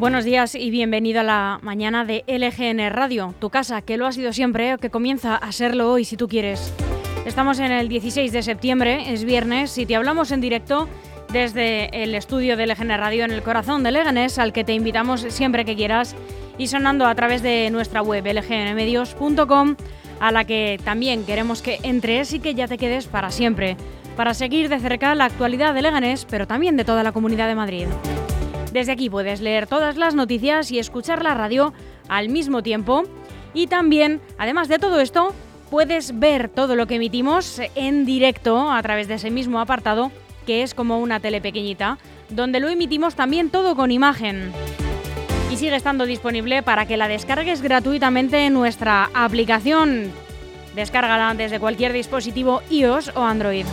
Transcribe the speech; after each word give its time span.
Buenos 0.00 0.24
días 0.24 0.54
y 0.54 0.70
bienvenido 0.70 1.20
a 1.20 1.24
la 1.24 1.58
mañana 1.60 2.06
de 2.06 2.24
LGN 2.26 2.88
Radio, 2.88 3.34
tu 3.38 3.50
casa, 3.50 3.82
que 3.82 3.98
lo 3.98 4.06
ha 4.06 4.12
sido 4.12 4.32
siempre, 4.32 4.78
que 4.80 4.88
comienza 4.88 5.36
a 5.36 5.52
serlo 5.52 5.92
hoy 5.92 6.06
si 6.06 6.16
tú 6.16 6.26
quieres. 6.26 6.72
Estamos 7.26 7.58
en 7.58 7.70
el 7.70 7.90
16 7.90 8.32
de 8.32 8.42
septiembre, 8.42 9.12
es 9.12 9.24
viernes, 9.24 9.76
y 9.76 9.84
te 9.84 9.96
hablamos 9.96 10.32
en 10.32 10.40
directo 10.40 10.88
desde 11.34 12.02
el 12.02 12.14
estudio 12.14 12.56
de 12.56 12.66
LGN 12.66 12.96
Radio 12.96 13.26
en 13.26 13.30
el 13.30 13.42
corazón 13.42 13.82
de 13.82 13.90
Leganés, 13.90 14.38
al 14.38 14.54
que 14.54 14.64
te 14.64 14.72
invitamos 14.72 15.20
siempre 15.28 15.66
que 15.66 15.76
quieras, 15.76 16.16
y 16.56 16.68
sonando 16.68 17.04
a 17.04 17.14
través 17.14 17.42
de 17.42 17.68
nuestra 17.68 18.00
web 18.00 18.24
lgnmedios.com, 18.24 19.76
a 20.18 20.32
la 20.32 20.46
que 20.46 20.80
también 20.82 21.26
queremos 21.26 21.60
que 21.60 21.78
entres 21.82 22.32
y 22.32 22.40
que 22.40 22.54
ya 22.54 22.66
te 22.66 22.78
quedes 22.78 23.06
para 23.06 23.30
siempre, 23.30 23.76
para 24.16 24.32
seguir 24.32 24.70
de 24.70 24.80
cerca 24.80 25.14
la 25.14 25.26
actualidad 25.26 25.74
de 25.74 25.82
Leganés, 25.82 26.24
pero 26.24 26.46
también 26.46 26.78
de 26.78 26.86
toda 26.86 27.02
la 27.02 27.12
comunidad 27.12 27.48
de 27.48 27.54
Madrid. 27.54 27.86
Desde 28.72 28.92
aquí 28.92 29.10
puedes 29.10 29.40
leer 29.40 29.66
todas 29.66 29.96
las 29.96 30.14
noticias 30.14 30.70
y 30.70 30.78
escuchar 30.78 31.24
la 31.24 31.34
radio 31.34 31.72
al 32.08 32.28
mismo 32.28 32.62
tiempo. 32.62 33.04
Y 33.52 33.66
también, 33.66 34.20
además 34.38 34.68
de 34.68 34.78
todo 34.78 35.00
esto, 35.00 35.34
puedes 35.70 36.18
ver 36.18 36.48
todo 36.48 36.76
lo 36.76 36.86
que 36.86 36.96
emitimos 36.96 37.60
en 37.74 38.06
directo 38.06 38.70
a 38.70 38.80
través 38.82 39.08
de 39.08 39.14
ese 39.14 39.30
mismo 39.30 39.60
apartado, 39.60 40.12
que 40.46 40.62
es 40.62 40.74
como 40.74 41.00
una 41.00 41.18
tele 41.18 41.40
pequeñita, 41.40 41.98
donde 42.28 42.60
lo 42.60 42.68
emitimos 42.68 43.16
también 43.16 43.50
todo 43.50 43.74
con 43.74 43.90
imagen. 43.90 44.52
Y 45.50 45.56
sigue 45.56 45.74
estando 45.74 46.06
disponible 46.06 46.62
para 46.62 46.86
que 46.86 46.96
la 46.96 47.08
descargues 47.08 47.62
gratuitamente 47.62 48.46
en 48.46 48.54
nuestra 48.54 49.10
aplicación. 49.14 50.12
Descárgala 50.76 51.34
desde 51.34 51.58
cualquier 51.58 51.92
dispositivo 51.92 52.62
iOS 52.70 53.10
o 53.16 53.22
Android 53.24 53.66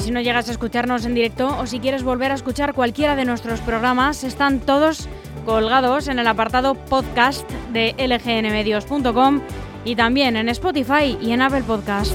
si 0.00 0.10
no 0.10 0.20
llegas 0.20 0.48
a 0.48 0.52
escucharnos 0.52 1.04
en 1.04 1.14
directo 1.14 1.56
o 1.58 1.66
si 1.66 1.78
quieres 1.78 2.02
volver 2.02 2.32
a 2.32 2.34
escuchar 2.34 2.74
cualquiera 2.74 3.16
de 3.16 3.24
nuestros 3.24 3.60
programas, 3.60 4.24
están 4.24 4.60
todos 4.60 5.08
colgados 5.44 6.08
en 6.08 6.18
el 6.18 6.26
apartado 6.26 6.74
podcast 6.74 7.48
de 7.72 7.94
lgnmedios.com 7.98 9.40
y 9.84 9.96
también 9.96 10.36
en 10.36 10.48
Spotify 10.48 11.18
y 11.20 11.32
en 11.32 11.42
Apple 11.42 11.62
Podcast. 11.62 12.14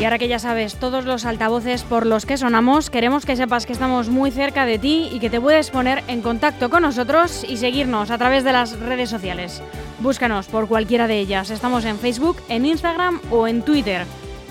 Y 0.00 0.04
ahora 0.04 0.18
que 0.18 0.28
ya 0.28 0.38
sabes 0.38 0.76
todos 0.76 1.04
los 1.04 1.24
altavoces 1.24 1.82
por 1.82 2.04
los 2.04 2.26
que 2.26 2.36
sonamos, 2.36 2.90
queremos 2.90 3.24
que 3.24 3.36
sepas 3.36 3.64
que 3.64 3.72
estamos 3.72 4.08
muy 4.08 4.30
cerca 4.30 4.66
de 4.66 4.78
ti 4.78 5.08
y 5.12 5.18
que 5.18 5.30
te 5.30 5.40
puedes 5.40 5.70
poner 5.70 6.04
en 6.08 6.20
contacto 6.20 6.68
con 6.68 6.82
nosotros 6.82 7.44
y 7.48 7.56
seguirnos 7.56 8.10
a 8.10 8.18
través 8.18 8.44
de 8.44 8.52
las 8.52 8.78
redes 8.78 9.08
sociales. 9.08 9.62
Búscanos 10.00 10.46
por 10.46 10.68
cualquiera 10.68 11.06
de 11.06 11.18
ellas. 11.18 11.50
Estamos 11.50 11.84
en 11.84 11.98
Facebook, 11.98 12.36
en 12.48 12.66
Instagram 12.66 13.20
o 13.30 13.46
en 13.46 13.62
Twitter. 13.62 14.06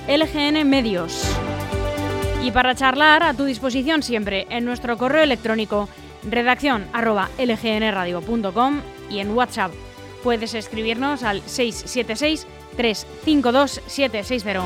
LGN 0.07 0.67
Medios. 0.67 1.23
Y 2.41 2.51
para 2.51 2.75
charlar 2.75 3.23
a 3.23 3.33
tu 3.33 3.45
disposición 3.45 4.03
siempre 4.03 4.47
en 4.49 4.65
nuestro 4.65 4.97
correo 4.97 5.23
electrónico 5.23 5.87
redacción 6.29 6.85
lgnradio.com 6.93 8.81
y 9.09 9.19
en 9.19 9.31
WhatsApp. 9.31 9.71
Puedes 10.23 10.53
escribirnos 10.53 11.23
al 11.23 11.41
676 11.41 12.47
352 12.75 13.81
760. 13.85 14.63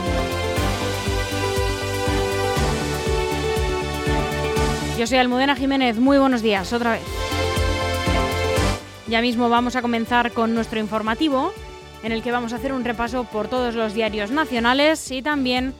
Yo 4.97 5.05
soy 5.05 5.17
Almudena 5.19 5.55
Jiménez, 5.55 5.97
muy 5.97 6.17
buenos 6.17 6.41
días 6.41 6.73
otra 6.73 6.93
vez. 6.93 7.46
Ya 9.07 9.21
mismo 9.21 9.47
vamos 9.49 9.77
a 9.77 9.81
comenzar 9.81 10.33
con 10.33 10.53
nuestro 10.53 10.79
informativo, 10.79 11.53
en 12.03 12.11
el 12.11 12.21
que 12.21 12.33
vamos 12.33 12.51
a 12.51 12.57
hacer 12.57 12.73
un 12.73 12.83
repaso 12.83 13.23
por 13.23 13.47
todos 13.47 13.73
los 13.73 13.93
diarios 13.93 14.31
nacionales 14.31 15.11
y 15.11 15.21
también 15.21 15.73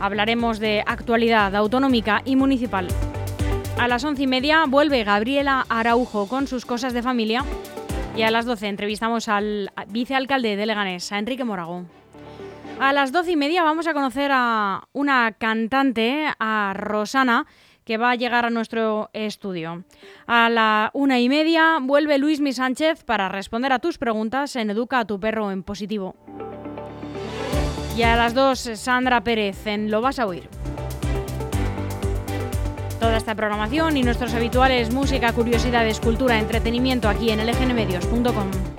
hablaremos 0.00 0.58
de 0.58 0.82
actualidad 0.86 1.54
autonómica 1.54 2.22
y 2.24 2.36
municipal. 2.36 2.88
A 3.78 3.88
las 3.88 4.04
once 4.04 4.22
y 4.22 4.26
media 4.26 4.64
vuelve 4.66 5.04
Gabriela 5.04 5.66
Araujo 5.68 6.28
con 6.28 6.46
sus 6.46 6.64
cosas 6.64 6.94
de 6.94 7.02
familia 7.02 7.44
y 8.16 8.22
a 8.22 8.30
las 8.30 8.46
doce 8.46 8.68
entrevistamos 8.68 9.28
al 9.28 9.70
vicealcalde 9.88 10.56
de 10.56 10.64
Leganés, 10.64 11.12
a 11.12 11.18
Enrique 11.18 11.44
Morago. 11.44 11.84
A 12.80 12.94
las 12.94 13.12
doce 13.12 13.32
y 13.32 13.36
media 13.36 13.62
vamos 13.62 13.86
a 13.86 13.92
conocer 13.92 14.30
a 14.32 14.88
una 14.94 15.32
cantante, 15.32 16.26
a 16.38 16.72
Rosana, 16.74 17.46
que 17.90 17.98
va 17.98 18.12
a 18.12 18.14
llegar 18.14 18.46
a 18.46 18.50
nuestro 18.50 19.10
estudio. 19.12 19.82
A 20.28 20.48
la 20.48 20.92
una 20.94 21.18
y 21.18 21.28
media 21.28 21.78
vuelve 21.82 22.18
Luis 22.18 22.40
Mi 22.40 22.52
Sánchez 22.52 23.02
para 23.02 23.28
responder 23.28 23.72
a 23.72 23.80
tus 23.80 23.98
preguntas 23.98 24.54
en 24.54 24.70
Educa 24.70 25.00
a 25.00 25.04
tu 25.06 25.18
perro 25.18 25.50
en 25.50 25.64
positivo. 25.64 26.14
Y 27.96 28.02
a 28.02 28.14
las 28.14 28.32
dos, 28.32 28.60
Sandra 28.60 29.24
Pérez 29.24 29.66
en 29.66 29.90
Lo 29.90 30.00
vas 30.02 30.20
a 30.20 30.26
oír. 30.26 30.48
Toda 33.00 33.16
esta 33.16 33.34
programación 33.34 33.96
y 33.96 34.04
nuestros 34.04 34.34
habituales 34.34 34.94
música, 34.94 35.32
curiosidades, 35.32 35.98
cultura, 35.98 36.38
entretenimiento 36.38 37.08
aquí 37.08 37.30
en 37.30 37.44
lgnmedios.com. 37.44 38.69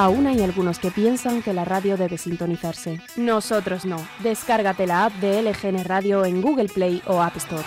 Aún 0.00 0.26
hay 0.26 0.40
algunos 0.40 0.78
que 0.78 0.90
piensan 0.90 1.42
que 1.42 1.52
la 1.52 1.66
radio 1.66 1.98
debe 1.98 2.16
sintonizarse. 2.16 3.02
Nosotros 3.18 3.84
no. 3.84 3.98
Descárgate 4.22 4.86
la 4.86 5.04
app 5.04 5.12
de 5.16 5.42
LGN 5.42 5.84
Radio 5.84 6.24
en 6.24 6.40
Google 6.40 6.70
Play 6.70 7.02
o 7.06 7.20
App 7.20 7.36
Store. 7.36 7.62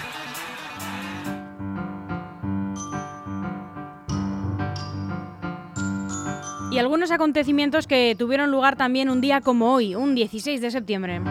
Y 6.72 6.80
algunos 6.80 7.12
acontecimientos 7.12 7.86
que 7.86 8.16
tuvieron 8.18 8.50
lugar 8.50 8.78
también 8.78 9.12
un 9.12 9.22
día 9.22 9.40
como 9.40 9.72
hoy, 9.72 9.94
un 9.94 10.16
16 10.16 10.60
de 10.60 10.72
septiembre. 10.72 11.22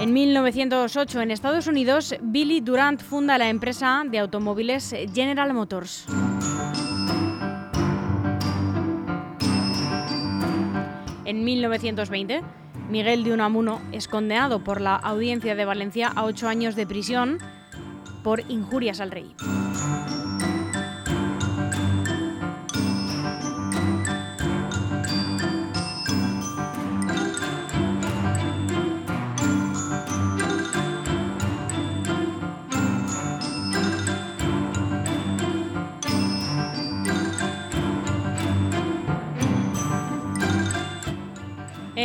En 0.00 0.12
1908, 0.12 1.22
en 1.22 1.30
Estados 1.32 1.66
Unidos, 1.66 2.14
Billy 2.22 2.60
Durant 2.60 3.02
funda 3.02 3.36
la 3.36 3.48
empresa 3.48 4.04
de 4.08 4.20
automóviles 4.20 4.94
General 5.12 5.52
Motors. 5.52 6.06
En 11.24 11.44
1920, 11.44 12.42
Miguel 12.88 13.24
de 13.24 13.32
Unamuno 13.32 13.80
es 13.90 14.06
condenado 14.06 14.62
por 14.62 14.80
la 14.80 14.94
Audiencia 14.94 15.56
de 15.56 15.64
Valencia 15.64 16.12
a 16.14 16.24
ocho 16.24 16.46
años 16.46 16.76
de 16.76 16.86
prisión 16.86 17.38
por 18.22 18.40
injurias 18.48 19.00
al 19.00 19.10
rey. 19.10 19.34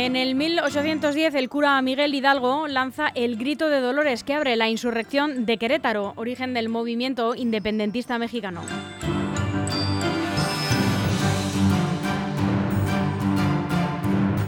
En 0.04 0.16
el 0.16 0.34
1810 0.34 1.34
el 1.34 1.48
cura 1.48 1.80
Miguel 1.80 2.14
Hidalgo 2.14 2.68
lanza 2.68 3.08
el 3.14 3.38
Grito 3.38 3.70
de 3.70 3.80
Dolores 3.80 4.22
que 4.22 4.34
abre 4.34 4.54
la 4.54 4.68
insurrección 4.68 5.46
de 5.46 5.56
Querétaro, 5.56 6.12
origen 6.16 6.52
del 6.52 6.68
movimiento 6.68 7.34
independentista 7.34 8.18
mexicano. 8.18 8.60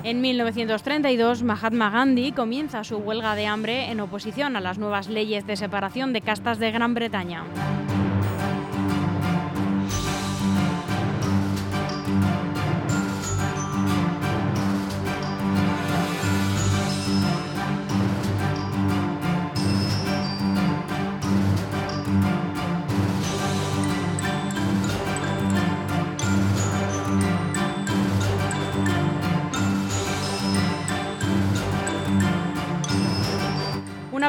En 0.04 0.20
1932, 0.20 1.42
Mahatma 1.42 1.88
Gandhi 1.88 2.32
comienza 2.32 2.84
su 2.84 2.98
huelga 2.98 3.34
de 3.34 3.46
hambre 3.46 3.90
en 3.90 4.00
oposición 4.00 4.56
a 4.56 4.60
las 4.60 4.76
nuevas 4.76 5.08
leyes 5.08 5.46
de 5.46 5.56
separación 5.56 6.12
de 6.12 6.20
castas 6.20 6.58
de 6.58 6.70
Gran 6.70 6.92
Bretaña. 6.92 7.44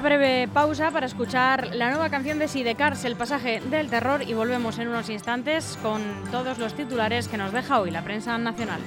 Breve 0.07 0.47
pausa 0.47 0.89
para 0.89 1.05
escuchar 1.05 1.75
la 1.75 1.89
nueva 1.89 2.09
canción 2.09 2.39
de 2.39 2.47
Sidecars, 2.47 3.03
El 3.03 3.17
pasaje 3.17 3.59
del 3.59 3.89
terror, 3.89 4.21
y 4.23 4.33
volvemos 4.33 4.79
en 4.79 4.87
unos 4.87 5.09
instantes 5.09 5.77
con 5.81 6.01
todos 6.31 6.59
los 6.59 6.73
titulares 6.75 7.27
que 7.27 7.35
nos 7.35 7.51
deja 7.51 7.81
hoy 7.81 7.91
la 7.91 8.03
prensa 8.03 8.37
nacional. 8.37 8.79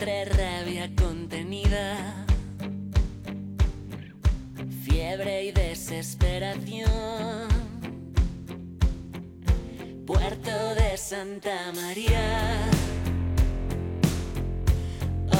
entre 0.00 0.26
rabia 0.26 0.88
contenida, 0.94 2.24
fiebre 4.84 5.46
y 5.46 5.50
desesperación. 5.50 7.48
Puerto 10.06 10.74
de 10.76 10.96
Santa 10.96 11.72
María, 11.74 12.70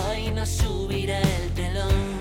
hoy 0.08 0.32
no 0.32 0.44
subirá 0.44 1.20
el 1.20 1.50
telón. 1.54 2.18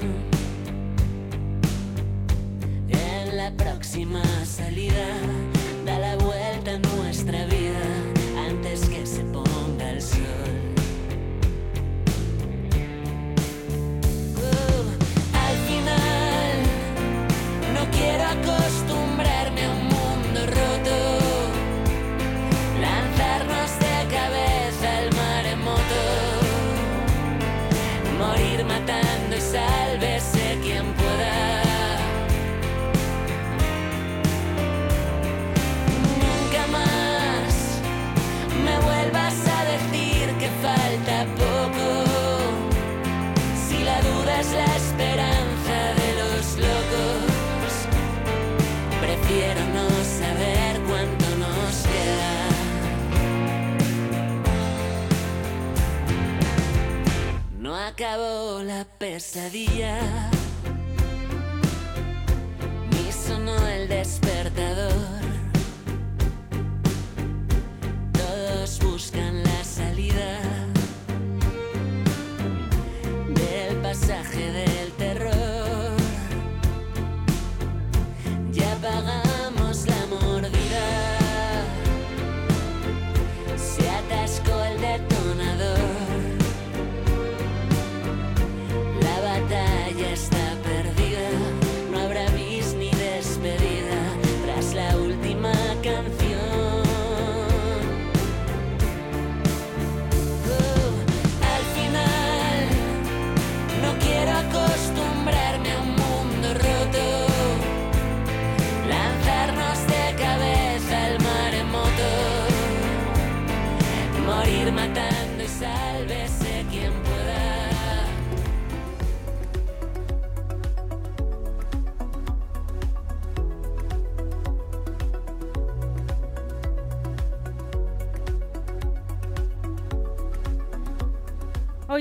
En 2.90 3.36
la 3.36 3.52
próxima 3.54 4.22
salida 4.46 5.08
da 5.88 5.98
la 5.98 6.16
vuelta 6.18 6.76
a 6.76 6.78
nuestra 6.78 7.46
vida. 7.46 7.87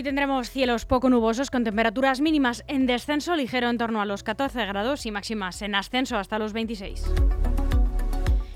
Tendremos 0.07 0.51
cielos 0.51 0.87
poco 0.87 1.11
nubosos 1.11 1.51
con 1.51 1.65
temperaturas 1.65 2.21
mínimas 2.21 2.63
en 2.69 2.87
descenso 2.87 3.35
ligero 3.35 3.69
en 3.69 3.77
torno 3.77 4.01
a 4.01 4.05
los 4.05 4.23
14 4.23 4.65
grados 4.65 5.05
y 5.05 5.11
máximas 5.11 5.61
en 5.63 5.75
ascenso 5.75 6.17
hasta 6.17 6.39
los 6.39 6.53
26. 6.53 7.05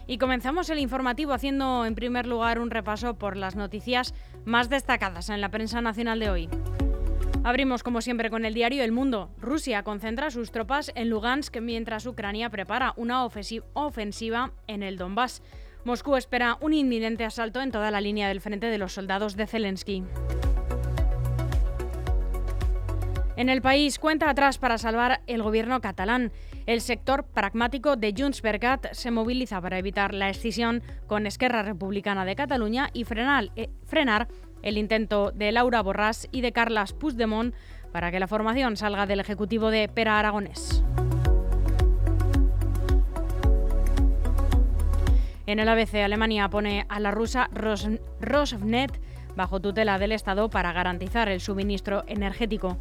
Y 0.07 0.19
comenzamos 0.19 0.71
el 0.71 0.79
informativo 0.79 1.33
haciendo 1.33 1.85
en 1.87 1.97
primer 1.97 2.29
lugar 2.29 2.61
un 2.61 2.71
repaso 2.71 3.15
por 3.19 3.37
las 3.37 3.57
noticias 3.57 4.15
más 4.45 4.71
destacadas 4.71 5.29
en 5.29 5.41
la 5.41 5.49
prensa 5.49 5.81
nacional 5.81 6.21
de 6.21 6.31
hoy. 6.31 6.49
Abrimos 7.43 7.83
como 7.83 8.01
siempre 8.01 8.31
con 8.31 8.45
el 8.45 8.55
diario 8.55 8.85
El 8.85 8.93
Mundo. 8.93 9.29
Rusia 9.41 9.83
concentra 9.83 10.31
sus 10.31 10.53
tropas 10.53 10.93
en 10.95 11.11
Lugansk 11.11 11.57
mientras 11.61 12.07
Ucrania 12.07 12.49
prepara 12.51 12.95
una 12.97 13.25
ofensi- 13.27 13.65
ofensiva 13.73 14.53
en 14.69 14.85
el 14.85 14.99
Donbass. 14.99 15.43
Moscú 15.85 16.15
espera 16.15 16.59
un 16.61 16.75
inminente 16.75 17.25
asalto 17.25 17.61
en 17.61 17.73
toda 17.73 17.91
la 17.91 18.01
línea 18.01 18.29
del 18.29 18.41
frente 18.41 18.67
de 18.67 18.79
los 18.79 18.93
soldados 18.93 19.35
de 19.35 19.49
Zelensky. 19.49 20.05
En 23.41 23.49
el 23.49 23.63
país, 23.63 23.99
cuenta 23.99 24.29
atrás 24.29 24.59
para 24.59 24.77
salvar 24.77 25.23
el 25.27 25.43
gobierno 25.43 25.81
catalán. 25.81 26.31
El 26.67 26.83
sector 26.83 27.25
pragmático 27.25 27.97
de 27.97 28.13
Junts 28.15 28.43
per 28.43 28.61
Cat 28.61 28.89
se 28.93 29.11
moviliza 29.11 29.63
para 29.63 29.79
evitar 29.79 30.13
la 30.13 30.29
escisión 30.29 30.83
con 31.07 31.27
Esquerra 31.27 31.63
Republicana 31.63 32.27
de 32.27 32.37
Cataluña 32.37 32.91
y 32.93 33.05
frenar, 33.05 33.49
eh, 33.57 33.71
el 34.61 34.77
intento 34.77 35.31
de 35.31 35.53
Laura 35.53 35.83
Borràs 35.83 36.29
y 36.31 36.43
de 36.43 36.53
Carles 36.53 36.93
Puigdemont 36.93 37.55
para 37.93 38.11
que 38.11 38.21
la 38.21 38.29
formación 38.29 38.77
salga 38.77 39.07
del 39.07 39.21
ejecutivo 39.21 39.71
de 39.71 39.89
Pera 39.89 40.19
Aragonés. 40.19 40.85
En 45.47 45.61
el 45.61 45.69
ABC, 45.71 45.95
Alemania 46.05 46.51
pone 46.51 46.85
a 46.91 47.01
la 47.01 47.11
rusa 47.11 47.49
Ros 47.55 47.89
Rosneft 48.21 49.01
bajo 49.35 49.61
tutela 49.61 49.99
del 49.99 50.13
Estado 50.13 50.51
para 50.51 50.75
garantizar 50.75 51.31
el 51.31 51.41
suministro 51.41 52.05
energético. 52.07 52.77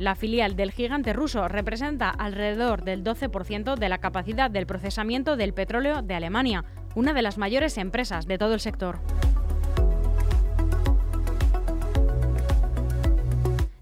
La 0.00 0.14
filial 0.14 0.56
del 0.56 0.72
gigante 0.72 1.12
ruso 1.12 1.46
representa 1.46 2.08
alrededor 2.08 2.84
del 2.84 3.04
12% 3.04 3.76
de 3.76 3.88
la 3.90 3.98
capacidad 3.98 4.50
del 4.50 4.64
procesamiento 4.64 5.36
del 5.36 5.52
petróleo 5.52 6.00
de 6.00 6.14
Alemania, 6.14 6.64
una 6.94 7.12
de 7.12 7.20
las 7.20 7.36
mayores 7.36 7.76
empresas 7.76 8.26
de 8.26 8.38
todo 8.38 8.54
el 8.54 8.60
sector. 8.60 8.98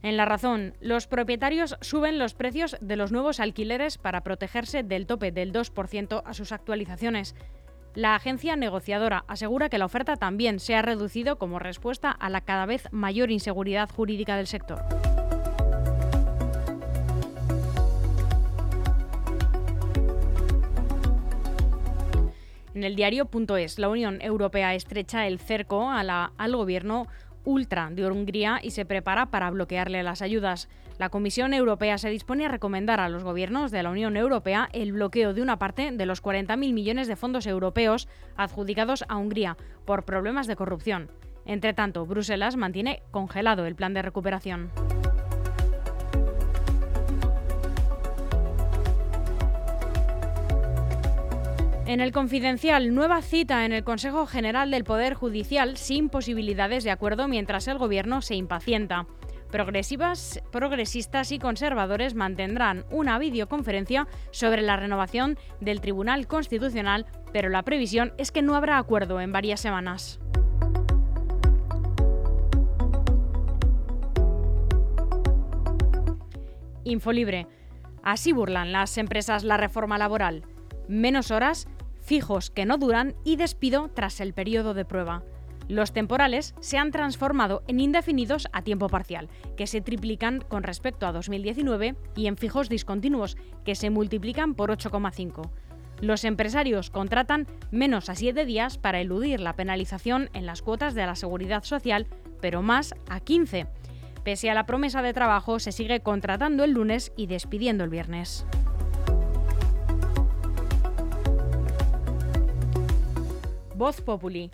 En 0.03 0.17
la 0.17 0.25
razón, 0.25 0.75
los 0.81 1.07
propietarios 1.07 1.77
suben 1.83 2.19
los 2.19 2.35
precios 2.35 2.77
de 2.81 2.97
los 2.97 3.13
nuevos 3.13 3.39
alquileres 3.39 3.97
para 3.97 4.25
protegerse 4.25 4.83
del 4.83 5.07
tope 5.07 5.31
del 5.31 5.53
2% 5.53 6.23
a 6.25 6.35
sus 6.35 6.51
actualizaciones. 6.51 7.37
La 7.95 8.17
agencia 8.17 8.57
negociadora 8.57 9.23
asegura 9.29 9.69
que 9.69 9.79
la 9.79 9.85
oferta 9.85 10.17
también 10.17 10.59
se 10.59 10.75
ha 10.75 10.83
reducido 10.83 11.39
como 11.39 11.61
respuesta 11.61 12.11
a 12.11 12.29
la 12.29 12.41
cada 12.41 12.67
vez 12.67 12.89
mayor 12.91 13.31
inseguridad 13.31 13.89
jurídica 13.89 14.37
del 14.37 14.49
sector. 14.49 14.85
En 22.79 22.85
el 22.85 22.95
diario.es, 22.95 23.81
la 23.81 23.89
Unión 23.89 24.23
Europea 24.23 24.73
estrecha 24.73 25.27
el 25.27 25.41
cerco 25.41 25.91
al 25.91 26.57
gobierno 26.57 27.09
ultra 27.45 27.91
de 27.91 28.07
Hungría 28.07 28.61
y 28.63 28.71
se 28.71 28.85
prepara 28.85 29.33
para 29.33 29.51
bloquearle 29.51 30.05
las 30.05 30.23
ayudas. 30.23 30.69
La 30.97 31.09
Comisión 31.09 31.55
Europea 31.55 31.99
se 31.99 32.09
dispone 32.09 32.47
a 32.47 32.49
recomendar 32.49 33.01
a 33.01 33.09
los 33.09 33.25
gobiernos 33.25 33.73
de 33.73 33.83
la 33.83 33.91
Unión 33.91 34.17
Europea 34.17 34.69
el 34.73 34.93
bloqueo 34.93 35.35
de 35.35 35.43
una 35.43 35.59
parte 35.59 35.91
de 35.91 36.07
los 36.07 36.23
40.000 36.23 36.73
millones 36.73 37.09
de 37.09 37.17
fondos 37.17 37.49
europeos 37.49 38.07
adjudicados 38.37 39.05
a 39.09 39.17
Hungría 39.17 39.57
por 39.85 40.05
problemas 40.05 40.47
de 40.47 40.55
corrupción. 40.55 41.11
Entre 41.47 41.75
tanto, 41.75 42.07
Bruselas 42.07 42.55
mantiene 42.55 43.03
congelado 43.11 43.67
el 43.67 43.75
plan 43.75 43.93
de 43.93 44.03
recuperación. 44.03 44.71
En 51.89 52.01
el 52.01 52.13
confidencial, 52.13 52.95
nueva 52.95 53.23
cita 53.23 53.65
en 53.65 53.73
el 53.73 53.83
Consejo 53.83 54.27
General 54.27 54.71
del 54.71 54.85
Poder 54.85 55.15
Judicial 55.15 55.79
sin 55.79 56.11
posibilidades 56.11 56.85
de 56.85 56.91
acuerdo 56.91 57.29
mientras 57.29 57.67
el 57.67 57.79
Gobierno 57.79 58.21
se 58.21 58.35
impacienta. 58.35 59.07
Progresivas, 59.51 60.43
progresistas 60.53 61.33
y 61.33 61.39
conservadores 61.39 62.15
mantendrán 62.15 62.85
una 62.91 63.19
videoconferencia 63.19 64.07
sobre 64.33 64.61
la 64.61 64.77
renovación 64.77 65.39
del 65.63 65.81
Tribunal 65.81 66.27
Constitucional, 66.27 67.07
pero 67.33 67.49
la 67.49 67.63
previsión 67.63 68.13
es 68.19 68.33
que 68.33 68.43
no 68.43 68.55
habrá 68.55 68.77
acuerdo 68.77 69.19
en 69.23 69.33
varias 69.33 69.61
semanas. 69.61 70.21
Infolibre. 76.85 77.47
Así 78.03 78.33
burlan 78.33 78.73
las 78.73 78.99
empresas 78.99 79.43
la 79.43 79.57
reforma 79.57 79.97
laboral. 79.97 80.45
Menos 80.87 81.31
horas, 81.31 81.69
fijos 82.09 82.51
que 82.51 82.65
no 82.65 82.79
duran 82.79 83.15
y 83.23 83.37
despido 83.37 83.91
tras 83.95 84.21
el 84.21 84.33
periodo 84.33 84.73
de 84.73 84.87
prueba. 84.87 85.23
Los 85.69 85.93
temporales 85.93 86.55
se 86.61 86.79
han 86.79 86.91
transformado 86.91 87.63
en 87.69 87.81
indefinidos 87.81 88.49
a 88.55 88.63
tiempo 88.63 88.89
parcial, 88.89 89.29
que 89.59 89.67
se 89.67 89.83
triplican 89.83 90.41
con 90.41 90.63
respecto 90.63 91.07
a 91.07 91.13
2019, 91.13 91.97
y 92.17 92.27
en 92.27 92.39
fijos 92.39 92.71
discontinuos, 92.71 93.37
que 93.63 93.75
se 93.75 93.91
multiplican 93.91 94.55
por 94.55 94.71
8,5. 94.71 95.51
Los 96.01 96.25
empresarios 96.25 96.89
contratan 96.89 97.47
menos 97.71 98.09
a 98.09 98.15
7 98.15 98.47
días 98.47 98.79
para 98.79 99.03
eludir 99.03 99.41
la 99.41 99.55
penalización 99.55 100.31
en 100.33 100.47
las 100.47 100.63
cuotas 100.63 100.95
de 100.95 101.05
la 101.05 101.15
seguridad 101.15 101.65
social, 101.65 102.07
pero 102.41 102.63
más 102.63 102.95
a 103.11 103.21
15. 103.21 103.67
Pese 104.25 104.49
a 104.49 104.55
la 104.55 104.65
promesa 104.65 105.03
de 105.03 105.13
trabajo, 105.13 105.59
se 105.59 105.73
sigue 105.73 106.01
contratando 106.01 106.65
el 106.65 106.71
lunes 106.71 107.13
y 107.19 107.27
despidiendo 107.27 107.85
el 107.85 107.91
viernes. 107.91 108.47
Voz 113.79 114.01
Populi. 114.01 114.51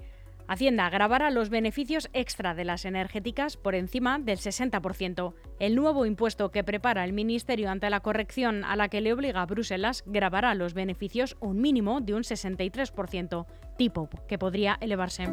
Hacienda 0.49 0.91
grabará 0.91 1.31
los 1.31 1.49
beneficios 1.49 2.11
extra 2.13 2.55
de 2.55 2.67
las 2.67 2.85
energéticas 2.85 3.57
por 3.57 3.75
encima 3.75 4.19
del 4.19 4.37
60%. 4.37 5.33
El 5.59 5.75
nuevo 5.75 6.05
impuesto 6.05 6.51
que 6.51 6.63
prepara 6.63 7.07
el 7.07 7.15
Ministerio 7.15 7.71
ante 7.71 7.89
la 7.89 8.01
corrección 8.01 8.65
a 8.65 8.77
la 8.77 8.91
que 8.91 9.01
le 9.01 9.15
obliga 9.15 9.47
Bruselas 9.47 10.05
grabará 10.05 10.55
los 10.55 10.75
beneficios 10.75 11.39
un 11.41 11.63
mínimo 11.63 12.03
de 12.03 12.13
un 12.13 12.23
63%, 12.23 13.47
tipo 13.79 14.11
que 14.29 14.39
podría 14.39 14.77
elevarse. 14.83 15.29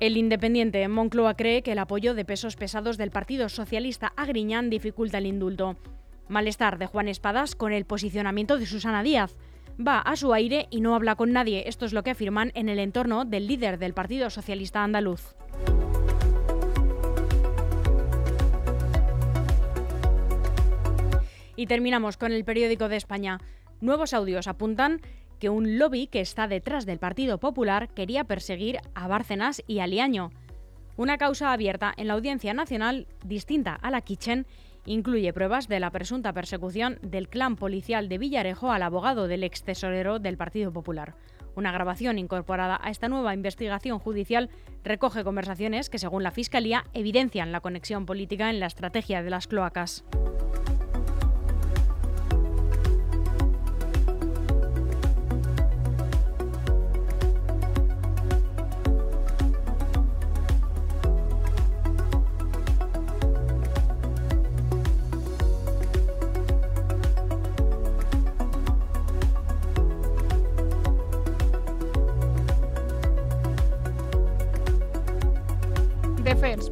El 0.00 0.16
independiente 0.16 0.86
Moncloa 0.88 1.34
cree 1.34 1.62
que 1.62 1.70
el 1.70 1.78
apoyo 1.78 2.14
de 2.14 2.24
pesos 2.24 2.56
pesados 2.56 2.98
del 2.98 3.12
Partido 3.12 3.48
Socialista 3.48 4.12
a 4.16 4.26
Griñán 4.26 4.70
dificulta 4.70 5.18
el 5.18 5.26
indulto. 5.26 5.76
Malestar 6.28 6.78
de 6.78 6.86
Juan 6.86 7.08
Espadas 7.08 7.54
con 7.54 7.72
el 7.72 7.84
posicionamiento 7.84 8.58
de 8.58 8.66
Susana 8.66 9.02
Díaz. 9.02 9.36
Va 9.78 9.98
a 9.98 10.16
su 10.16 10.32
aire 10.32 10.68
y 10.70 10.80
no 10.80 10.94
habla 10.94 11.16
con 11.16 11.32
nadie. 11.32 11.64
Esto 11.66 11.84
es 11.84 11.92
lo 11.92 12.02
que 12.02 12.10
afirman 12.10 12.52
en 12.54 12.68
el 12.68 12.78
entorno 12.78 13.24
del 13.24 13.46
líder 13.46 13.78
del 13.78 13.94
Partido 13.94 14.30
Socialista 14.30 14.84
Andaluz. 14.84 15.34
Y 21.56 21.66
terminamos 21.66 22.16
con 22.16 22.32
el 22.32 22.44
periódico 22.44 22.88
de 22.88 22.96
España. 22.96 23.38
Nuevos 23.80 24.14
audios 24.14 24.48
apuntan 24.48 25.00
que 25.38 25.50
un 25.50 25.78
lobby 25.78 26.06
que 26.06 26.20
está 26.20 26.48
detrás 26.48 26.86
del 26.86 26.98
Partido 26.98 27.38
Popular 27.38 27.88
quería 27.88 28.24
perseguir 28.24 28.78
a 28.94 29.08
Bárcenas 29.08 29.62
y 29.66 29.80
a 29.80 29.86
Liaño. 29.86 30.30
Una 30.96 31.18
causa 31.18 31.52
abierta 31.52 31.92
en 31.96 32.08
la 32.08 32.14
Audiencia 32.14 32.54
Nacional, 32.54 33.08
distinta 33.24 33.74
a 33.74 33.90
la 33.90 34.00
Kitchen, 34.00 34.46
incluye 34.86 35.32
pruebas 35.32 35.68
de 35.68 35.80
la 35.80 35.90
presunta 35.90 36.32
persecución 36.32 36.98
del 37.02 37.28
clan 37.28 37.56
policial 37.56 38.08
de 38.08 38.18
Villarejo 38.18 38.72
al 38.72 38.82
abogado 38.82 39.28
del 39.28 39.44
ex 39.44 39.62
tesorero 39.62 40.18
del 40.18 40.36
Partido 40.36 40.72
Popular. 40.72 41.14
Una 41.56 41.72
grabación 41.72 42.18
incorporada 42.18 42.80
a 42.82 42.90
esta 42.90 43.08
nueva 43.08 43.34
investigación 43.34 43.98
judicial 43.98 44.50
recoge 44.82 45.22
conversaciones 45.22 45.88
que, 45.88 45.98
según 45.98 46.22
la 46.22 46.32
Fiscalía, 46.32 46.84
evidencian 46.94 47.52
la 47.52 47.60
conexión 47.60 48.06
política 48.06 48.50
en 48.50 48.60
la 48.60 48.66
estrategia 48.66 49.22
de 49.22 49.30
las 49.30 49.46
cloacas. 49.46 50.04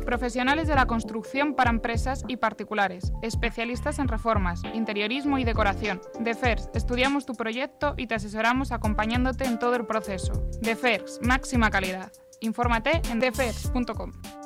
Profesionales 0.04 0.68
de 0.68 0.74
la 0.74 0.86
construcción 0.86 1.54
para 1.54 1.70
empresas 1.70 2.24
y 2.28 2.36
particulares, 2.36 3.12
especialistas 3.22 3.98
en 3.98 4.08
reformas, 4.08 4.62
interiorismo 4.74 5.38
y 5.38 5.44
decoración. 5.44 6.00
DeFers, 6.20 6.68
estudiamos 6.74 7.24
tu 7.24 7.34
proyecto 7.34 7.94
y 7.96 8.06
te 8.06 8.14
asesoramos 8.14 8.70
acompañándote 8.70 9.44
en 9.44 9.58
todo 9.58 9.76
el 9.76 9.86
proceso. 9.86 10.32
DeFers, 10.60 11.20
máxima 11.22 11.70
calidad. 11.70 12.12
Infórmate 12.40 13.00
en 13.10 13.18
defers.com. 13.18 14.41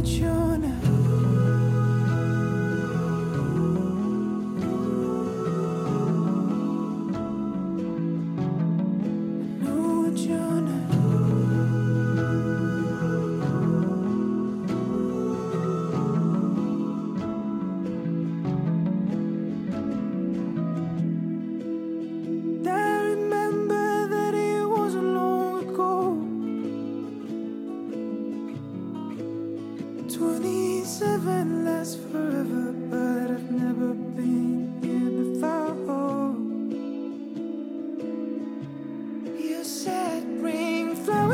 put 0.00 0.08
your 0.08 0.39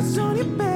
on 0.07 0.37
your 0.37 0.45
bed. 0.45 0.76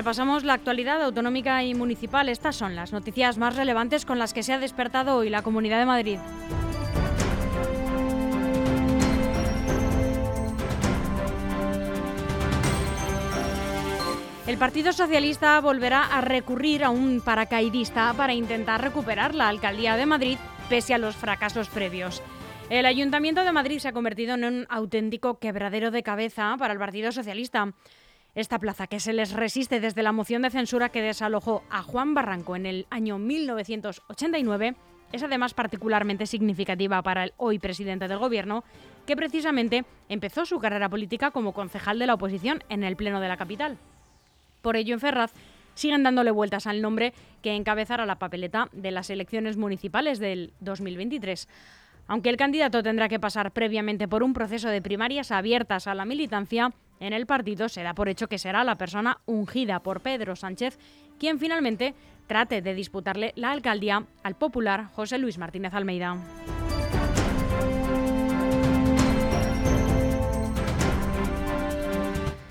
Repasamos 0.00 0.44
la 0.44 0.54
actualidad 0.54 1.02
autonómica 1.02 1.62
y 1.62 1.74
municipal. 1.74 2.30
Estas 2.30 2.56
son 2.56 2.74
las 2.74 2.90
noticias 2.90 3.36
más 3.36 3.54
relevantes 3.54 4.06
con 4.06 4.18
las 4.18 4.32
que 4.32 4.42
se 4.42 4.54
ha 4.54 4.58
despertado 4.58 5.16
hoy 5.16 5.28
la 5.28 5.42
Comunidad 5.42 5.78
de 5.78 5.84
Madrid. 5.84 6.18
El 14.46 14.56
Partido 14.56 14.94
Socialista 14.94 15.60
volverá 15.60 16.04
a 16.04 16.22
recurrir 16.22 16.82
a 16.82 16.88
un 16.88 17.20
paracaidista 17.20 18.14
para 18.14 18.32
intentar 18.32 18.80
recuperar 18.80 19.34
la 19.34 19.48
alcaldía 19.48 19.96
de 19.96 20.06
Madrid 20.06 20.38
pese 20.70 20.94
a 20.94 20.98
los 20.98 21.14
fracasos 21.14 21.68
previos. 21.68 22.22
El 22.70 22.86
Ayuntamiento 22.86 23.44
de 23.44 23.52
Madrid 23.52 23.80
se 23.80 23.88
ha 23.88 23.92
convertido 23.92 24.36
en 24.36 24.44
un 24.44 24.66
auténtico 24.70 25.40
quebradero 25.40 25.90
de 25.90 26.02
cabeza 26.02 26.54
para 26.58 26.72
el 26.72 26.78
Partido 26.78 27.12
Socialista. 27.12 27.74
Esta 28.34 28.60
plaza, 28.60 28.86
que 28.86 29.00
se 29.00 29.12
les 29.12 29.32
resiste 29.32 29.80
desde 29.80 30.04
la 30.04 30.12
moción 30.12 30.42
de 30.42 30.50
censura 30.50 30.90
que 30.90 31.02
desalojó 31.02 31.64
a 31.68 31.82
Juan 31.82 32.14
Barranco 32.14 32.54
en 32.54 32.64
el 32.64 32.86
año 32.88 33.18
1989, 33.18 34.76
es 35.12 35.22
además 35.24 35.52
particularmente 35.52 36.26
significativa 36.26 37.02
para 37.02 37.24
el 37.24 37.32
hoy 37.36 37.58
presidente 37.58 38.06
del 38.06 38.18
Gobierno, 38.18 38.62
que 39.04 39.16
precisamente 39.16 39.84
empezó 40.08 40.46
su 40.46 40.60
carrera 40.60 40.88
política 40.88 41.32
como 41.32 41.52
concejal 41.52 41.98
de 41.98 42.06
la 42.06 42.14
oposición 42.14 42.62
en 42.68 42.84
el 42.84 42.94
Pleno 42.94 43.20
de 43.20 43.26
la 43.26 43.36
capital. 43.36 43.78
Por 44.62 44.76
ello, 44.76 44.94
en 44.94 45.00
Ferraz 45.00 45.32
siguen 45.74 46.04
dándole 46.04 46.30
vueltas 46.30 46.68
al 46.68 46.82
nombre 46.82 47.12
que 47.42 47.56
encabezará 47.56 48.06
la 48.06 48.20
papeleta 48.20 48.68
de 48.72 48.92
las 48.92 49.10
elecciones 49.10 49.56
municipales 49.56 50.20
del 50.20 50.52
2023. 50.60 51.48
Aunque 52.06 52.28
el 52.28 52.36
candidato 52.36 52.82
tendrá 52.82 53.08
que 53.08 53.18
pasar 53.18 53.50
previamente 53.50 54.06
por 54.06 54.22
un 54.22 54.34
proceso 54.34 54.68
de 54.68 54.82
primarias 54.82 55.32
abiertas 55.32 55.86
a 55.86 55.94
la 55.94 56.04
militancia, 56.04 56.72
en 57.00 57.12
el 57.12 57.26
partido 57.26 57.68
se 57.68 57.82
da 57.82 57.94
por 57.94 58.08
hecho 58.08 58.28
que 58.28 58.38
será 58.38 58.62
la 58.62 58.76
persona 58.76 59.18
ungida 59.26 59.80
por 59.80 60.00
Pedro 60.00 60.36
Sánchez 60.36 60.78
quien 61.18 61.38
finalmente 61.38 61.94
trate 62.26 62.62
de 62.62 62.74
disputarle 62.74 63.32
la 63.36 63.50
alcaldía 63.50 64.04
al 64.22 64.36
popular 64.36 64.86
José 64.94 65.18
Luis 65.18 65.38
Martínez 65.38 65.74
Almeida. 65.74 66.16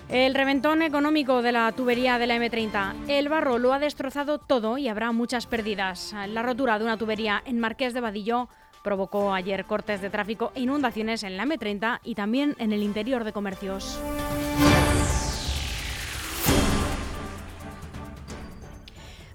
El 0.09 0.33
reventón 0.33 0.81
económico 0.81 1.43
de 1.43 1.51
la 1.51 1.71
tubería 1.71 2.17
de 2.17 2.25
la 2.25 2.35
M30. 2.37 3.07
El 3.07 3.29
barro 3.29 3.59
lo 3.59 3.73
ha 3.73 3.79
destrozado 3.79 4.39
todo 4.39 4.79
y 4.79 4.87
habrá 4.87 5.11
muchas 5.11 5.45
pérdidas. 5.45 6.15
La 6.29 6.41
rotura 6.41 6.79
de 6.79 6.85
una 6.85 6.97
tubería 6.97 7.43
en 7.45 7.59
Marqués 7.59 7.93
de 7.93 8.01
Vadillo 8.01 8.49
provocó 8.83 9.33
ayer 9.33 9.65
cortes 9.65 10.01
de 10.01 10.09
tráfico 10.09 10.51
e 10.55 10.61
inundaciones 10.61 11.23
en 11.23 11.37
la 11.37 11.45
M30 11.45 11.99
y 12.03 12.15
también 12.15 12.55
en 12.57 12.73
el 12.73 12.81
interior 12.81 13.23
de 13.23 13.33
comercios. 13.33 13.99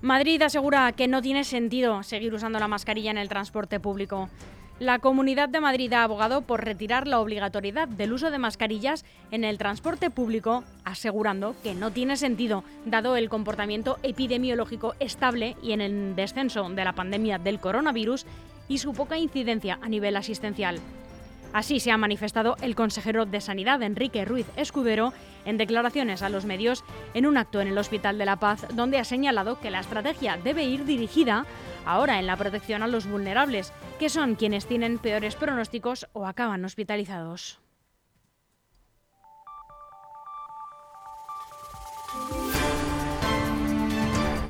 Madrid 0.04 0.42
asegura 0.42 0.92
que 0.92 1.08
no 1.08 1.22
tiene 1.22 1.44
sentido 1.44 2.02
seguir 2.02 2.34
usando 2.34 2.58
la 2.58 2.68
mascarilla 2.68 3.10
en 3.10 3.16
el 3.16 3.30
transporte 3.30 3.80
público. 3.80 4.28
La 4.78 4.98
Comunidad 4.98 5.48
de 5.48 5.62
Madrid 5.62 5.90
ha 5.94 6.02
abogado 6.02 6.42
por 6.42 6.62
retirar 6.62 7.08
la 7.08 7.20
obligatoriedad 7.20 7.88
del 7.88 8.12
uso 8.12 8.30
de 8.30 8.36
mascarillas 8.36 9.06
en 9.30 9.44
el 9.44 9.56
transporte 9.56 10.10
público, 10.10 10.62
asegurando 10.84 11.56
que 11.62 11.74
no 11.74 11.90
tiene 11.90 12.18
sentido, 12.18 12.64
dado 12.84 13.16
el 13.16 13.30
comportamiento 13.30 13.98
epidemiológico 14.02 14.94
estable 15.00 15.56
y 15.62 15.72
en 15.72 15.80
el 15.80 16.14
descenso 16.14 16.68
de 16.68 16.84
la 16.84 16.92
pandemia 16.92 17.38
del 17.38 17.58
coronavirus 17.58 18.26
y 18.68 18.78
su 18.78 18.92
poca 18.92 19.16
incidencia 19.16 19.78
a 19.80 19.88
nivel 19.88 20.18
asistencial. 20.18 20.80
Así 21.54 21.78
se 21.78 21.92
ha 21.92 21.96
manifestado 21.96 22.56
el 22.62 22.74
consejero 22.74 23.26
de 23.26 23.40
Sanidad, 23.40 23.80
Enrique 23.80 24.24
Ruiz 24.24 24.46
Escudero, 24.56 25.12
en 25.44 25.56
declaraciones 25.56 26.20
a 26.22 26.28
los 26.28 26.46
medios 26.46 26.82
en 27.14 27.26
un 27.26 27.36
acto 27.36 27.60
en 27.60 27.68
el 27.68 27.78
Hospital 27.78 28.18
de 28.18 28.24
la 28.24 28.40
Paz, 28.40 28.66
donde 28.74 28.98
ha 28.98 29.04
señalado 29.04 29.60
que 29.60 29.70
la 29.70 29.78
estrategia 29.78 30.36
debe 30.36 30.64
ir 30.64 30.84
dirigida 30.84 31.46
ahora 31.86 32.18
en 32.18 32.26
la 32.26 32.36
protección 32.36 32.82
a 32.82 32.88
los 32.88 33.06
vulnerables, 33.06 33.72
que 34.00 34.08
son 34.08 34.34
quienes 34.34 34.66
tienen 34.66 34.98
peores 34.98 35.36
pronósticos 35.36 36.08
o 36.12 36.26
acaban 36.26 36.64
hospitalizados. 36.64 37.60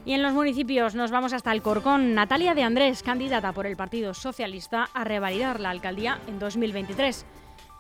Y 0.07 0.13
en 0.13 0.23
los 0.23 0.35
municipios 0.35 0.95
nos 0.95 1.11
vamos 1.11 1.33
hasta 1.33 1.51
el 1.53 1.63
Corcón. 1.63 2.15
Natalia 2.15 2.55
de 2.55 2.63
Andrés, 2.63 3.03
candidata 3.03 3.53
por 3.53 3.67
el 3.67 3.77
Partido 3.77 4.13
Socialista 4.13 4.89
a 4.93 5.05
revalidar 5.05 5.61
la 5.61 5.71
alcaldía 5.71 6.19
en 6.27 6.39
2023. 6.39 7.25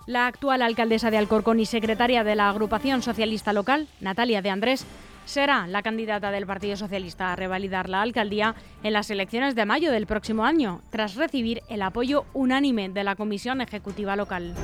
La 0.06 0.26
actual 0.26 0.62
alcaldesa 0.62 1.10
de 1.10 1.18
Alcorcón 1.18 1.60
y 1.60 1.66
secretaria 1.66 2.24
de 2.24 2.34
la 2.34 2.48
agrupación 2.48 3.02
socialista 3.02 3.52
local, 3.52 3.88
Natalia 4.00 4.42
de 4.42 4.50
Andrés, 4.50 4.86
será 5.24 5.66
la 5.66 5.82
candidata 5.82 6.30
del 6.30 6.46
Partido 6.46 6.76
Socialista 6.76 7.32
a 7.32 7.36
revalidar 7.36 7.88
la 7.88 8.02
alcaldía 8.02 8.54
en 8.82 8.92
las 8.92 9.10
elecciones 9.10 9.54
de 9.54 9.64
mayo 9.64 9.90
del 9.90 10.06
próximo 10.06 10.44
año, 10.44 10.82
tras 10.90 11.16
recibir 11.16 11.62
el 11.68 11.80
apoyo 11.80 12.26
unánime 12.34 12.90
de 12.90 13.04
la 13.04 13.16
Comisión 13.16 13.62
Ejecutiva 13.62 14.16
Local. 14.16 14.54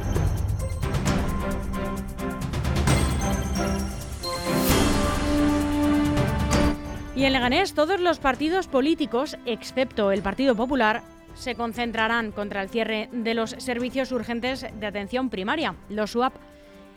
Y 7.21 7.27
en 7.27 7.35
Leganés, 7.35 7.75
todos 7.75 8.01
los 8.01 8.19
partidos 8.19 8.67
políticos, 8.67 9.37
excepto 9.45 10.11
el 10.11 10.23
Partido 10.23 10.57
Popular, 10.57 11.03
se 11.35 11.55
concentrarán 11.55 12.33
contra 12.33 12.63
el 12.63 12.71
cierre 12.71 13.11
de 13.13 13.35
los 13.35 13.51
servicios 13.51 14.11
urgentes 14.11 14.65
de 14.73 14.87
atención 14.87 15.29
primaria, 15.29 15.75
los 15.91 16.13
SUAP. 16.13 16.33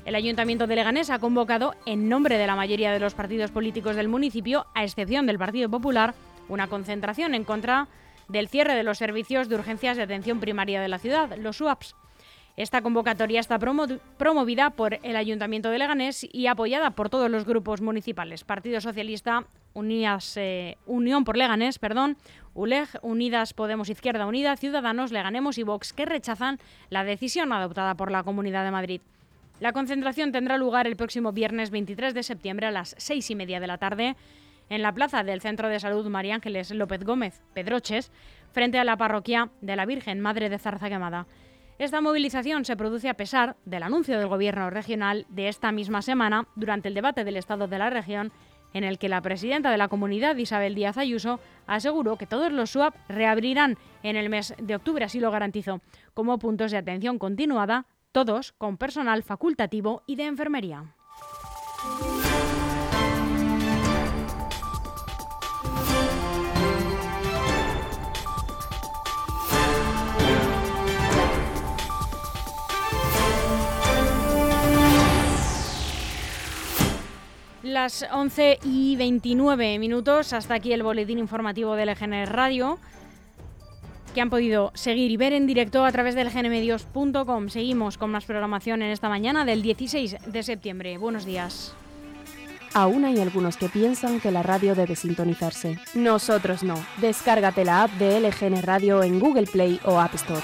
El 0.05 0.15
Ayuntamiento 0.15 0.65
de 0.65 0.77
Leganés 0.77 1.09
ha 1.09 1.19
convocado, 1.19 1.75
en 1.85 2.07
nombre 2.07 2.37
de 2.37 2.47
la 2.47 2.55
mayoría 2.55 2.93
de 2.93 3.01
los 3.01 3.15
partidos 3.15 3.51
políticos 3.51 3.97
del 3.97 4.07
municipio, 4.07 4.65
a 4.73 4.85
excepción 4.85 5.25
del 5.25 5.37
Partido 5.37 5.69
Popular, 5.69 6.13
una 6.47 6.67
concentración 6.67 7.35
en 7.35 7.43
contra 7.43 7.89
del 8.29 8.47
cierre 8.47 8.75
de 8.75 8.83
los 8.83 8.99
servicios 8.99 9.49
de 9.49 9.55
urgencias 9.55 9.97
de 9.97 10.03
atención 10.03 10.39
primaria 10.39 10.79
de 10.79 10.87
la 10.87 10.99
ciudad, 10.99 11.35
los 11.37 11.57
SUAPs. 11.57 11.97
Esta 12.55 12.83
convocatoria 12.83 13.39
está 13.39 13.57
promovida 13.57 14.69
por 14.69 14.99
el 15.01 15.15
Ayuntamiento 15.15 15.71
de 15.71 15.79
Leganés 15.79 16.27
y 16.31 16.45
apoyada 16.45 16.91
por 16.91 17.09
todos 17.09 17.31
los 17.31 17.45
grupos 17.45 17.81
municipales, 17.81 18.43
Partido 18.43 18.79
Socialista, 18.79 19.47
eh, 20.35 20.75
Unión 20.85 21.23
por 21.23 21.35
Leganés, 21.35 21.79
perdón, 21.79 22.15
ULEG, 22.53 22.89
Unidas 23.01 23.55
Podemos 23.55 23.89
Izquierda 23.89 24.27
Unida, 24.27 24.55
Ciudadanos, 24.55 25.11
Leganemos 25.11 25.57
y 25.57 25.63
Vox, 25.63 25.93
que 25.93 26.05
rechazan 26.05 26.59
la 26.91 27.03
decisión 27.03 27.51
adoptada 27.51 27.95
por 27.95 28.11
la 28.11 28.21
Comunidad 28.21 28.63
de 28.63 28.71
Madrid. 28.71 29.01
La 29.59 29.73
concentración 29.73 30.31
tendrá 30.31 30.57
lugar 30.57 30.85
el 30.85 30.95
próximo 30.95 31.31
viernes 31.31 31.71
23 31.71 32.13
de 32.13 32.21
septiembre 32.21 32.67
a 32.67 32.71
las 32.71 32.93
seis 32.99 33.31
y 33.31 33.35
media 33.35 33.59
de 33.59 33.67
la 33.67 33.79
tarde 33.79 34.15
en 34.69 34.83
la 34.83 34.93
plaza 34.93 35.23
del 35.23 35.41
Centro 35.41 35.69
de 35.69 35.79
Salud 35.79 36.07
María 36.07 36.35
Ángeles 36.35 36.69
López 36.69 37.03
Gómez, 37.03 37.41
Pedroches, 37.55 38.11
frente 38.51 38.77
a 38.77 38.83
la 38.83 38.97
parroquia 38.97 39.49
de 39.61 39.75
la 39.75 39.87
Virgen 39.87 40.19
Madre 40.19 40.49
de 40.49 40.59
Zarza 40.59 40.89
Quemada. 40.89 41.25
Esta 41.79 42.01
movilización 42.01 42.65
se 42.65 42.77
produce 42.77 43.09
a 43.09 43.15
pesar 43.15 43.55
del 43.65 43.83
anuncio 43.83 44.17
del 44.17 44.27
Gobierno 44.27 44.69
regional 44.69 45.25
de 45.29 45.47
esta 45.47 45.71
misma 45.71 46.01
semana 46.01 46.47
durante 46.55 46.87
el 46.87 46.93
debate 46.93 47.23
del 47.23 47.37
Estado 47.37 47.67
de 47.67 47.77
la 47.77 47.89
región 47.89 48.31
en 48.73 48.83
el 48.83 48.97
que 48.97 49.09
la 49.09 49.21
presidenta 49.21 49.71
de 49.71 49.77
la 49.77 49.87
comunidad, 49.87 50.35
Isabel 50.35 50.75
Díaz 50.75 50.97
Ayuso, 50.97 51.39
aseguró 51.67 52.17
que 52.17 52.25
todos 52.25 52.51
los 52.51 52.71
SUAP 52.71 52.95
reabrirán 53.07 53.77
en 54.01 54.15
el 54.15 54.29
mes 54.29 54.55
de 54.57 54.75
octubre, 54.75 55.05
así 55.05 55.19
lo 55.19 55.31
garantizó, 55.31 55.81
como 56.13 56.39
puntos 56.39 56.71
de 56.71 56.77
atención 56.77 57.19
continuada, 57.19 57.85
todos 58.11 58.51
con 58.53 58.77
personal 58.77 59.23
facultativo 59.23 60.03
y 60.07 60.15
de 60.15 60.25
enfermería. 60.25 60.95
Las 77.83 78.05
11 78.13 78.59
y 78.63 78.95
29 78.95 79.77
minutos, 79.77 80.31
hasta 80.31 80.53
aquí 80.53 80.71
el 80.71 80.83
boletín 80.83 81.19
informativo 81.19 81.75
del 81.75 81.89
EGN 81.89 82.27
Radio, 82.27 82.79
que 84.15 84.21
han 84.21 84.29
podido 84.29 84.71
seguir 84.73 85.11
y 85.11 85.17
ver 85.17 85.33
en 85.33 85.45
directo 85.45 85.83
a 85.83 85.91
través 85.91 86.15
del 86.15 86.29
gnmedios.com. 86.29 87.49
Seguimos 87.49 87.97
con 87.97 88.09
más 88.09 88.23
programación 88.23 88.83
en 88.83 88.91
esta 88.91 89.09
mañana 89.09 89.43
del 89.43 89.61
16 89.61 90.15
de 90.25 90.43
septiembre. 90.43 90.97
Buenos 90.97 91.25
días. 91.25 91.75
Aún 92.73 93.03
hay 93.03 93.19
algunos 93.19 93.57
que 93.57 93.67
piensan 93.67 94.21
que 94.21 94.31
la 94.31 94.43
radio 94.43 94.75
debe 94.75 94.95
sintonizarse. 94.95 95.77
Nosotros 95.93 96.63
no. 96.63 96.75
Descárgate 97.01 97.65
la 97.65 97.83
app 97.83 97.91
de 97.95 98.21
LGN 98.21 98.61
Radio 98.61 99.03
en 99.03 99.19
Google 99.19 99.47
Play 99.47 99.81
o 99.83 99.99
App 99.99 100.15
Store. 100.15 100.41